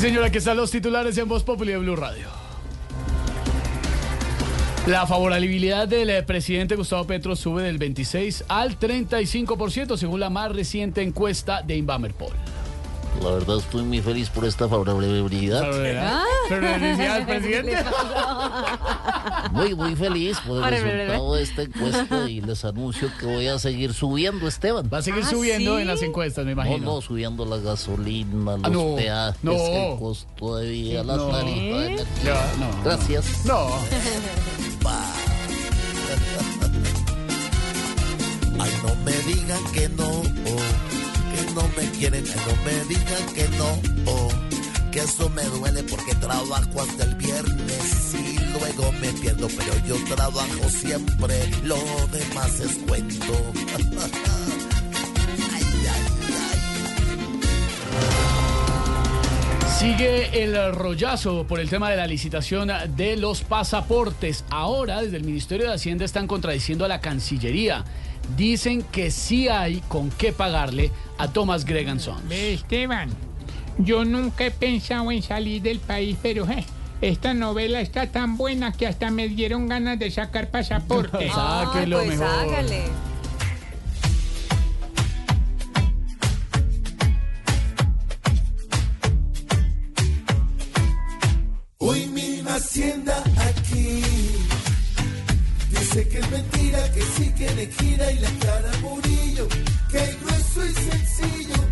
[0.00, 2.26] Señora, aquí están los titulares en Voz Populi de Blue Radio.
[4.86, 10.52] La favorabilidad del eh, presidente Gustavo Petro sube del 26 al 35% según la más
[10.52, 12.32] reciente encuesta de Invamerpol.
[13.22, 15.70] La verdad estoy muy feliz por esta favorabilidad.
[15.70, 17.76] Decía al presidente.
[19.52, 23.58] Muy, muy feliz por el resultado de esta encuesta y les anuncio que voy a
[23.58, 24.88] seguir subiendo, Esteban.
[24.92, 25.82] Va a seguir Ah, subiendo ¿sí?
[25.82, 26.94] en las encuestas, me No, imagino.
[26.94, 29.52] no, subiendo la gasolina, los Ah, no, peajes, no.
[29.52, 31.26] el costo de vida, las No.
[31.28, 32.06] tarifas de energía.
[32.24, 32.82] Ya, no.
[32.84, 33.44] Gracias.
[33.44, 33.68] No.
[38.58, 40.22] Ay, no me digan que no, oh,
[41.54, 44.28] no me quieren, ay, no me digan que no, oh,
[44.90, 49.96] que eso me duele porque trabajo hasta el viernes y luego me pierdo, pero yo
[50.14, 51.76] trabajo siempre, lo
[52.12, 53.34] demás es cuento.
[59.80, 64.44] Sigue el rollazo por el tema de la licitación de los pasaportes.
[64.50, 67.86] Ahora, desde el Ministerio de Hacienda están contradiciendo a la Cancillería.
[68.36, 72.20] Dicen que sí hay con qué pagarle a Thomas Greganson.
[72.30, 73.08] Esteban,
[73.78, 76.62] yo nunca he pensado en salir del país, pero eh,
[77.00, 81.30] esta novela está tan buena que hasta me dieron ganas de sacar pasaporte.
[81.34, 82.34] Sáquelo Ay, pues mejor.
[82.34, 82.82] hágale.
[92.00, 94.02] Hoy mi hacienda aquí.
[95.70, 99.46] Dice que es mentira, que sí que le gira y la cara Murillo,
[99.90, 101.69] que es grueso y sencillo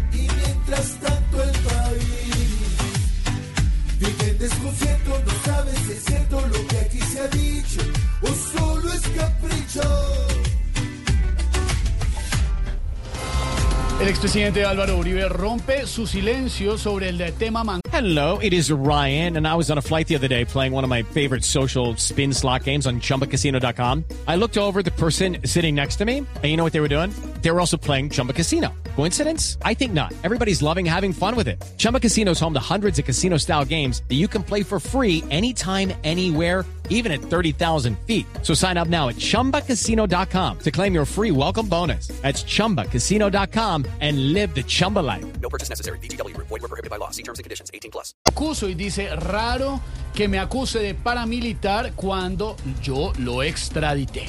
[14.01, 17.81] El expresidente Álvaro Uribe rompe su silencio sobre el tema man.
[17.91, 20.85] Hello, it is Ryan, and I was on a flight the other day playing one
[20.85, 24.05] of my favorite social spin slot games on chumbacasino.com.
[24.29, 26.89] I looked over the person sitting next to me, and you know what they were
[26.89, 27.13] doing?
[27.43, 28.73] They were also playing Chumba Casino.
[28.99, 29.59] Coincidence?
[29.63, 30.13] I think not.
[30.25, 31.63] Everybody's loving having fun with it.
[31.77, 34.81] Chumba Casino is home to hundreds of casino style games that you can play for
[34.81, 38.27] free anytime, anywhere even at 30,000 feet.
[38.43, 42.09] So sign up now at ChumbaCasino.com to claim your free welcome bonus.
[42.23, 45.25] That's ChumbaCasino.com and live the Chumba life.
[45.41, 45.99] No purchase necessary.
[45.99, 47.11] DTW, void, we prohibited by law.
[47.11, 48.15] See terms and conditions 18 plus.
[48.27, 49.81] Acuso y dice, raro
[50.13, 54.27] que me acuse de paramilitar cuando yo lo extradité.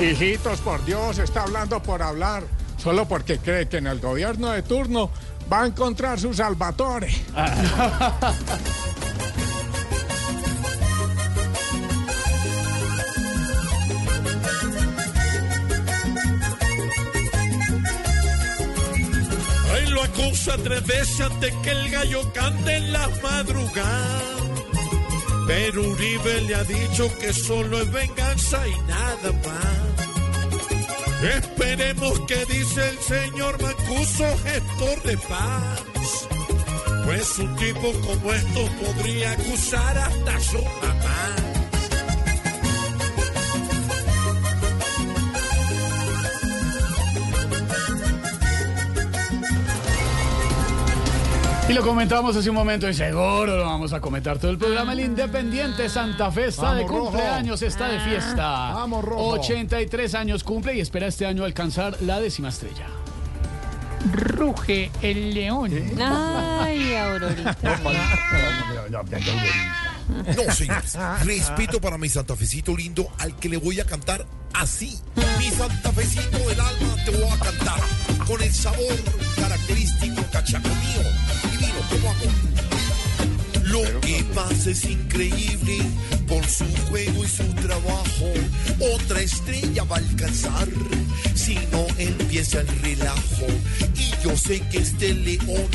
[0.00, 2.44] Hijitos, por Dios, está hablando por hablar.
[2.84, 5.10] Solo porque cree que en el gobierno de turno
[5.50, 7.08] va a encontrar su Salvatore.
[19.72, 24.20] Ay, lo acusa tres veces antes que el gallo cante en la madrugada.
[25.46, 30.13] Pero Uribe le ha dicho que solo es venganza y nada más.
[31.24, 36.28] Esperemos que dice el señor Mancuso, gestor de paz.
[37.06, 41.63] Pues un tipo como esto podría acusar hasta su mamá.
[51.68, 54.92] Y lo comentamos hace un momento y seguro lo vamos a comentar todo el programa.
[54.92, 57.04] El Independiente Santa Fe está de rojo.
[57.06, 58.74] cumpleaños, está de fiesta.
[58.74, 59.28] Vamos, rojo.
[59.40, 62.86] 83 años cumple y espera este año alcanzar la décima estrella.
[64.12, 65.72] Ruge el león.
[66.00, 67.56] Ay, Aurorita.
[70.06, 70.98] No, señores.
[71.24, 74.98] Respeto para mi santafecito lindo al que le voy a cantar así.
[75.38, 77.80] Mi santafecito del alma te voy a cantar
[78.26, 78.94] con el sabor
[79.36, 81.08] característico cachaco mío.
[84.66, 85.78] Es increíble
[86.26, 88.32] por su juego y su trabajo.
[88.94, 90.68] Otra estrella va a alcanzar
[91.34, 93.46] si no empieza el relajo.
[93.96, 95.68] Y yo sé que este león,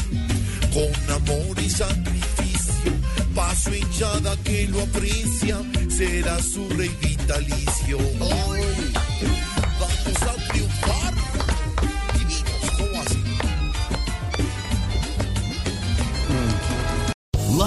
[0.74, 2.92] con amor y sacrificio,
[3.36, 8.00] paso hinchada que lo aprecia, será su rey vitalicio.
[8.20, 8.62] Hoy